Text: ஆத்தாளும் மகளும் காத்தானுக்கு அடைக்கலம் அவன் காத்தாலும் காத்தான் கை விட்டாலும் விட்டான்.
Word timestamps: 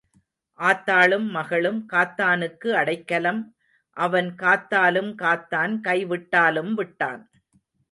ஆத்தாளும் 0.59 1.27
மகளும் 1.29 1.85
காத்தானுக்கு 1.93 2.69
அடைக்கலம் 2.71 3.41
அவன் 3.97 4.29
காத்தாலும் 4.35 5.11
காத்தான் 5.21 5.79
கை 5.79 5.99
விட்டாலும் 6.05 6.73
விட்டான். 6.73 7.21